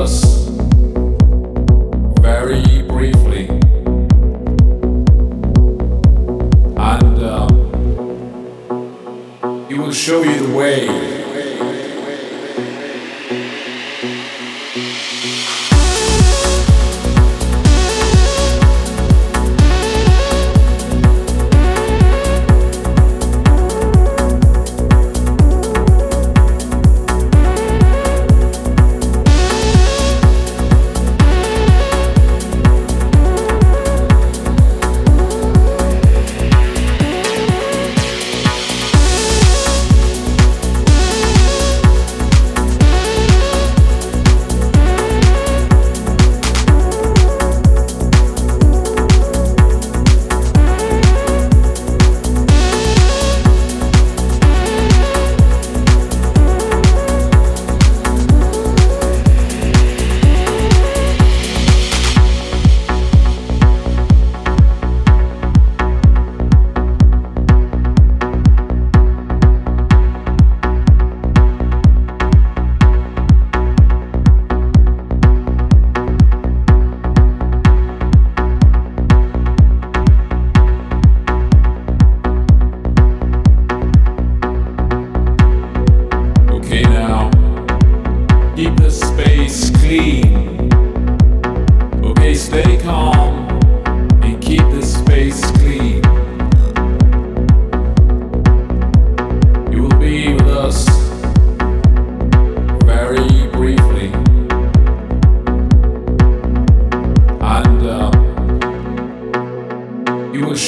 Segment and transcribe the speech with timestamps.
[0.00, 0.49] us.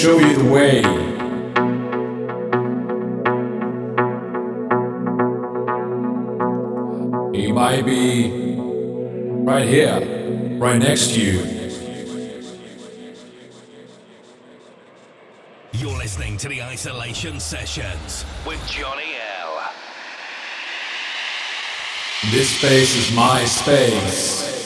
[0.03, 0.83] Show you the way.
[7.41, 8.57] He might be
[9.45, 11.39] right here, right next to you.
[15.75, 19.63] You're listening to the Isolation Sessions with Johnny L.
[22.33, 24.62] This space is my space.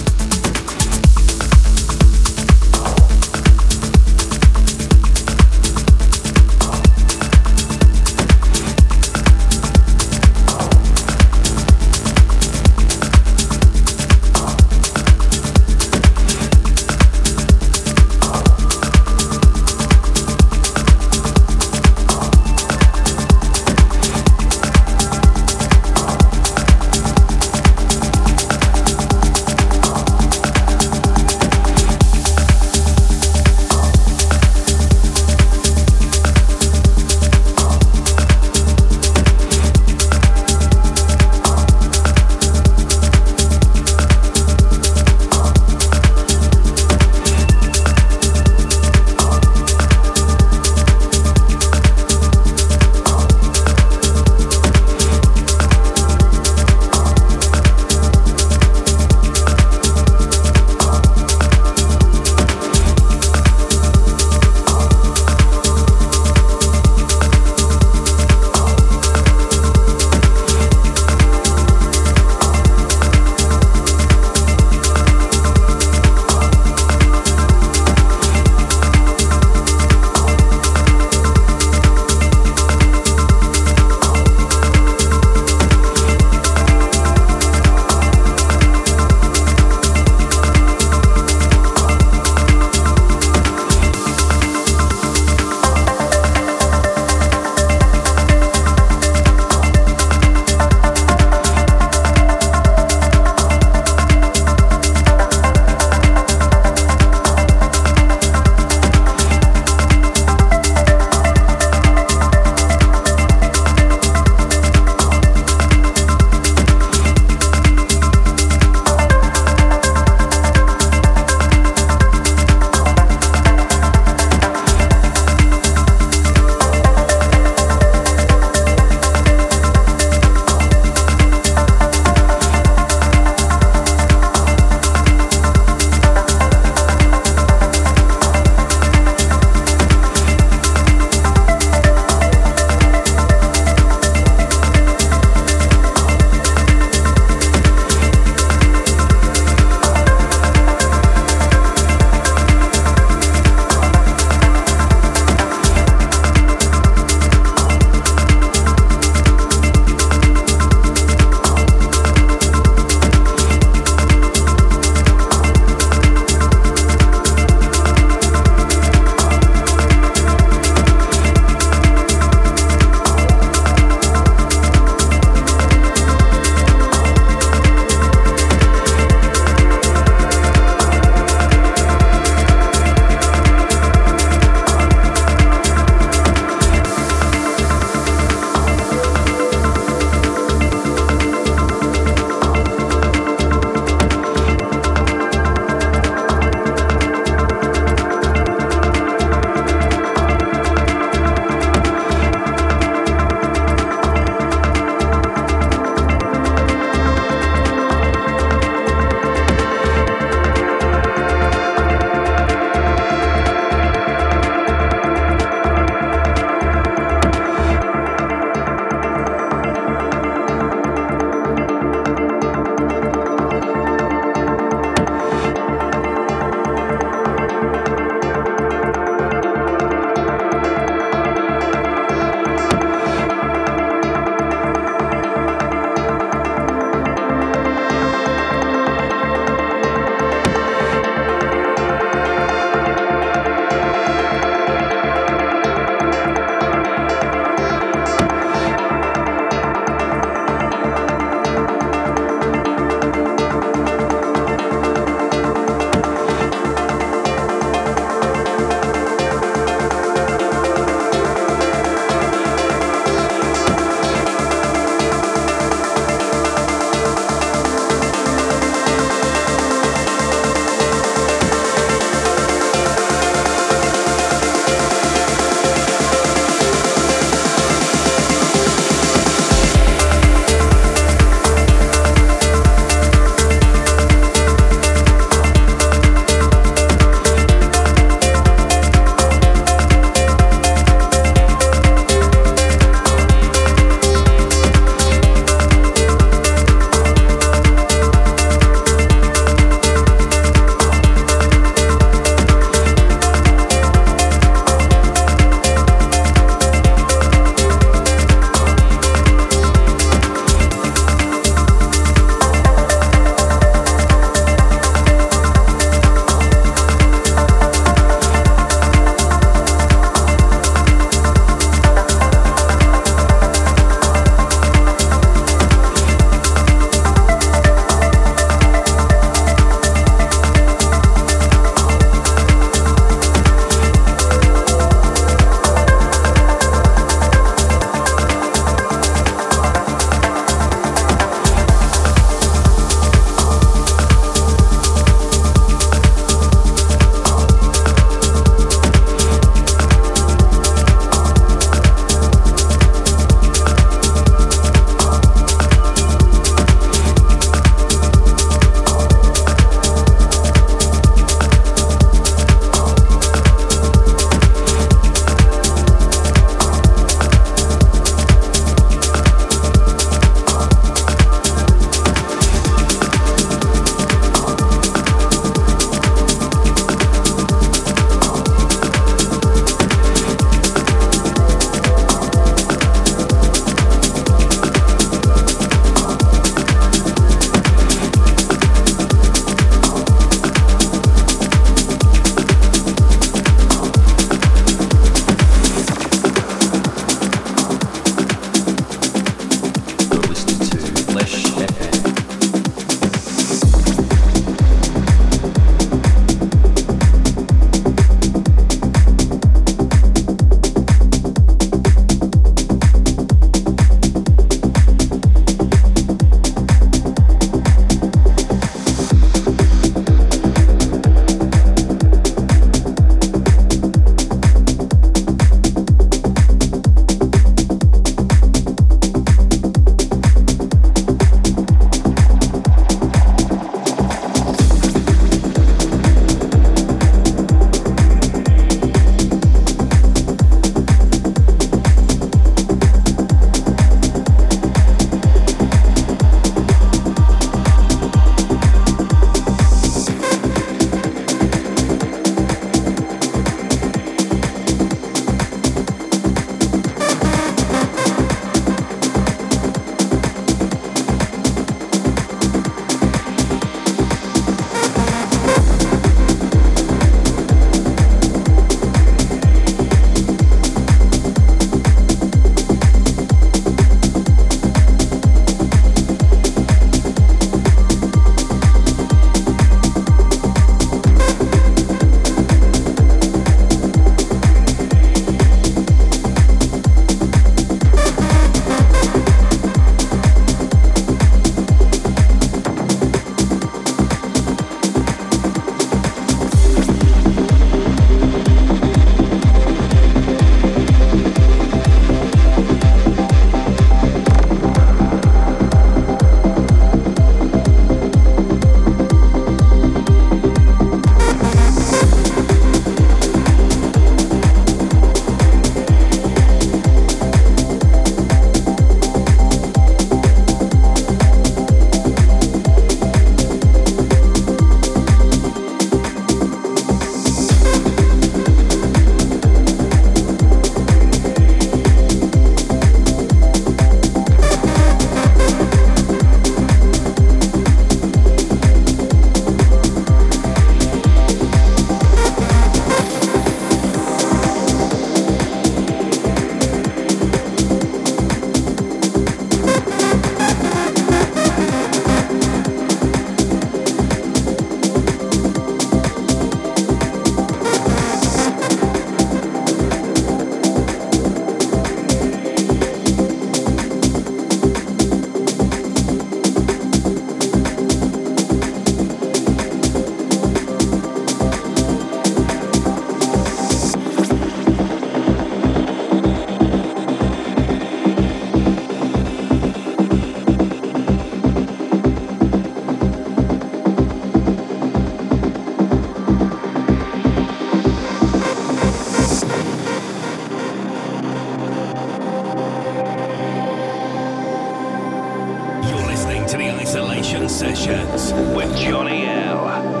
[596.81, 600.00] Isolation Sessions with Johnny L.